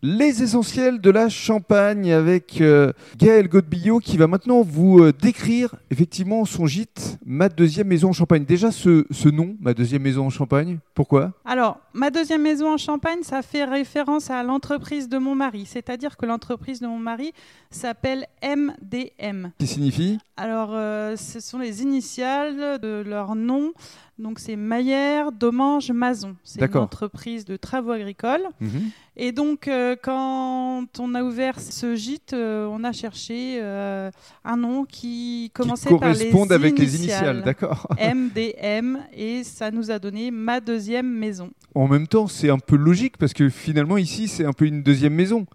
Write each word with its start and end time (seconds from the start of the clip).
Les 0.00 0.44
essentiels 0.44 1.00
de 1.00 1.10
la 1.10 1.28
Champagne 1.28 2.12
avec 2.12 2.60
euh, 2.60 2.92
Gaël 3.16 3.48
Godbillot 3.48 3.98
qui 3.98 4.16
va 4.16 4.28
maintenant 4.28 4.62
vous 4.62 5.00
euh, 5.00 5.12
décrire 5.12 5.74
effectivement 5.90 6.44
son 6.44 6.66
gîte, 6.66 7.18
ma 7.26 7.48
deuxième 7.48 7.88
maison 7.88 8.10
en 8.10 8.12
Champagne. 8.12 8.44
Déjà 8.44 8.70
ce, 8.70 9.06
ce 9.10 9.28
nom, 9.28 9.56
ma 9.60 9.74
deuxième 9.74 10.02
maison 10.02 10.26
en 10.26 10.30
Champagne, 10.30 10.78
pourquoi? 10.94 11.32
Alors, 11.44 11.80
ma 11.94 12.10
deuxième 12.10 12.42
maison 12.42 12.74
en 12.74 12.76
Champagne, 12.76 13.24
ça 13.24 13.42
fait 13.42 13.64
référence 13.64 14.30
à 14.30 14.44
l'entreprise 14.44 15.08
de 15.08 15.18
mon 15.18 15.34
mari, 15.34 15.66
c'est-à-dire 15.66 16.16
que 16.16 16.26
l'entreprise 16.26 16.78
de 16.78 16.86
mon 16.86 17.00
mari 17.00 17.32
s'appelle 17.72 18.26
MDM. 18.40 19.50
Qui 19.58 19.66
signifie? 19.66 20.18
Alors, 20.36 20.70
euh, 20.74 21.16
ce 21.16 21.40
sont 21.40 21.58
les 21.58 21.82
initiales 21.82 22.78
de 22.78 23.02
leur 23.04 23.34
nom. 23.34 23.72
Donc, 24.18 24.40
c'est 24.40 24.56
Maillère, 24.56 25.30
Domange, 25.30 25.92
Mazon. 25.92 26.34
C'est 26.42 26.60
une 26.60 26.76
entreprise 26.76 27.44
de 27.44 27.56
travaux 27.56 27.92
agricoles. 27.92 28.46
Mhm. 28.60 28.90
Et 29.20 29.32
donc, 29.32 29.66
euh, 29.66 29.96
quand 30.00 30.86
on 31.00 31.14
a 31.16 31.24
ouvert 31.24 31.58
ce 31.58 31.96
gîte, 31.96 32.34
euh, 32.34 32.68
on 32.70 32.84
a 32.84 32.92
cherché 32.92 33.58
euh, 33.60 34.12
un 34.44 34.56
nom 34.56 34.84
qui 34.84 34.98
Qui 34.98 35.50
commençait 35.52 35.90
par 35.90 36.12
les 36.12 36.30
correspondent 36.30 36.52
avec 36.52 36.78
les 36.78 36.94
initiales. 36.94 37.36
initiales, 37.36 37.42
d'accord. 37.42 37.88
MDM 37.98 38.98
et 39.12 39.42
ça 39.42 39.72
nous 39.72 39.90
a 39.90 39.98
donné 39.98 40.30
ma 40.30 40.60
deuxième 40.60 41.12
maison. 41.12 41.50
En 41.74 41.88
même 41.88 42.06
temps, 42.06 42.28
c'est 42.28 42.48
un 42.48 42.60
peu 42.60 42.76
logique 42.76 43.16
parce 43.16 43.32
que 43.32 43.48
finalement 43.48 43.96
ici, 43.96 44.28
c'est 44.28 44.44
un 44.44 44.52
peu 44.52 44.66
une 44.66 44.84
deuxième 44.84 45.14
maison. 45.14 45.46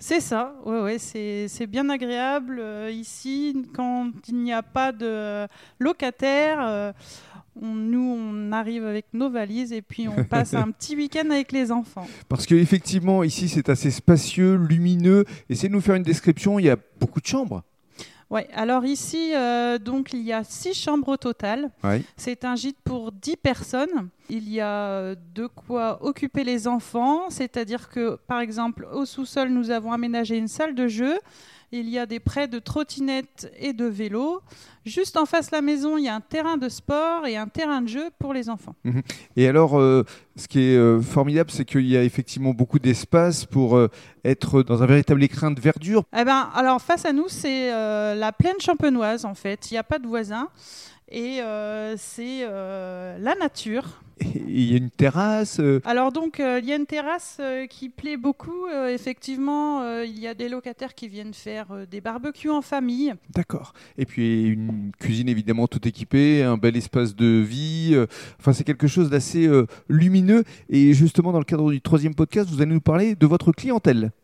C'est 0.00 0.18
ça, 0.18 0.56
ouais, 0.66 0.80
ouais, 0.80 0.98
c'est 0.98 1.66
bien 1.68 1.88
agréable 1.88 2.60
ici 2.90 3.54
quand 3.72 4.10
il 4.26 4.38
n'y 4.38 4.52
a 4.52 4.64
pas 4.64 4.90
de 4.90 5.46
locataire. 5.78 6.92
On- 7.60 7.74
nous, 7.74 8.16
on 8.18 8.52
arrive 8.52 8.84
avec 8.86 9.06
nos 9.12 9.30
valises 9.30 9.72
et 9.72 9.82
puis 9.82 10.08
on 10.08 10.24
passe 10.24 10.54
un 10.54 10.70
petit 10.70 10.96
week-end 10.96 11.28
avec 11.30 11.52
les 11.52 11.70
enfants. 11.72 12.06
Parce 12.28 12.46
que 12.46 12.54
effectivement, 12.54 13.22
ici, 13.22 13.48
c'est 13.48 13.68
assez 13.68 13.90
spacieux, 13.90 14.56
lumineux. 14.56 15.24
Essayez 15.48 15.68
de 15.68 15.74
nous 15.74 15.80
faire 15.80 15.94
une 15.96 16.02
description. 16.02 16.58
Il 16.58 16.66
y 16.66 16.70
a 16.70 16.76
beaucoup 17.00 17.20
de 17.20 17.26
chambres. 17.26 17.62
Ouais, 18.30 18.48
alors 18.54 18.86
ici, 18.86 19.32
euh, 19.34 19.76
donc 19.76 20.14
il 20.14 20.22
y 20.22 20.32
a 20.32 20.42
six 20.42 20.72
chambres 20.72 21.08
au 21.08 21.16
total. 21.18 21.70
C'est 22.16 22.46
un 22.46 22.56
gîte 22.56 22.78
pour 22.82 23.12
10 23.12 23.36
personnes. 23.36 24.08
Il 24.30 24.48
y 24.48 24.58
a 24.58 24.88
euh, 24.88 25.14
de 25.34 25.46
quoi 25.46 26.02
occuper 26.02 26.42
les 26.42 26.66
enfants, 26.66 27.28
c'est-à-dire 27.28 27.90
que, 27.90 28.16
par 28.26 28.40
exemple, 28.40 28.88
au 28.90 29.04
sous-sol, 29.04 29.50
nous 29.50 29.70
avons 29.70 29.92
aménagé 29.92 30.38
une 30.38 30.48
salle 30.48 30.74
de 30.74 30.88
jeu. 30.88 31.12
Il 31.74 31.88
y 31.88 31.98
a 31.98 32.04
des 32.04 32.20
prêts 32.20 32.48
de 32.48 32.58
trottinettes 32.58 33.50
et 33.58 33.72
de 33.72 33.86
vélos. 33.86 34.42
Juste 34.84 35.16
en 35.16 35.24
face 35.24 35.50
de 35.50 35.56
la 35.56 35.62
maison, 35.62 35.96
il 35.96 36.04
y 36.04 36.08
a 36.08 36.14
un 36.14 36.20
terrain 36.20 36.58
de 36.58 36.68
sport 36.68 37.26
et 37.26 37.38
un 37.38 37.46
terrain 37.46 37.80
de 37.80 37.88
jeu 37.88 38.10
pour 38.18 38.34
les 38.34 38.50
enfants. 38.50 38.74
Et 39.36 39.48
alors, 39.48 39.80
euh, 39.80 40.04
ce 40.36 40.48
qui 40.48 40.60
est 40.60 40.76
euh, 40.76 41.00
formidable, 41.00 41.50
c'est 41.50 41.64
qu'il 41.64 41.86
y 41.86 41.96
a 41.96 42.04
effectivement 42.04 42.52
beaucoup 42.52 42.78
d'espace 42.78 43.46
pour 43.46 43.76
euh, 43.76 43.88
être 44.22 44.62
dans 44.62 44.82
un 44.82 44.86
véritable 44.86 45.24
écrin 45.24 45.50
de 45.50 45.62
verdure. 45.62 46.04
Eh 46.14 46.24
ben, 46.24 46.50
alors 46.54 46.82
face 46.82 47.06
à 47.06 47.14
nous, 47.14 47.28
c'est 47.28 47.70
la 47.70 48.32
plaine 48.32 48.60
champenoise 48.60 49.24
en 49.24 49.34
fait. 49.34 49.70
Il 49.70 49.74
n'y 49.74 49.78
a 49.78 49.84
pas 49.84 49.98
de 49.98 50.06
voisins 50.06 50.48
et 51.08 51.40
c'est 51.96 52.42
la 52.44 53.34
nature. 53.40 54.02
Il 54.48 54.70
y 54.70 54.74
a 54.74 54.76
une 54.76 54.90
terrasse. 54.90 55.58
euh, 55.60 55.80
Alors 55.84 56.12
donc, 56.12 56.38
euh, 56.38 56.60
il 56.62 56.68
y 56.68 56.72
a 56.72 56.76
une 56.76 56.86
terrasse 56.86 57.38
euh, 57.40 57.66
qui 57.66 57.88
plaît 57.88 58.16
beaucoup. 58.16 58.66
Euh, 58.72 58.88
effectivement, 58.88 60.00
il 60.02 60.18
y 60.18 60.26
a 60.26 60.34
des 60.34 60.48
locataires 60.48 60.94
qui 60.94 61.08
viennent 61.08 61.34
faire 61.34 61.66
des 61.90 62.00
barbecues 62.00 62.50
en 62.50 62.62
famille. 62.62 63.14
D'accord. 63.34 63.72
Et 63.98 64.06
puis 64.06 64.44
une 64.46 64.92
cuisine 64.98 65.28
évidemment 65.28 65.66
tout 65.66 65.86
équipée, 65.88 66.42
un 66.42 66.56
bel 66.56 66.76
espace 66.76 67.16
de 67.16 67.26
vie. 67.26 67.96
Enfin, 68.38 68.52
c'est 68.52 68.64
quelque 68.64 68.86
chose 68.86 69.10
d'assez 69.10 69.50
lumineux. 69.88 70.44
Et 70.68 70.92
justement, 70.92 71.32
dans 71.32 71.38
le 71.38 71.44
cadre 71.44 71.70
du 71.72 71.80
troisième 71.80 72.14
podcast, 72.14 72.48
vous 72.50 72.62
allez 72.62 72.72
nous 72.72 72.80
parler 72.80 73.14
de 73.14 73.26
votre 73.26 73.52
clientèle. 73.52 74.12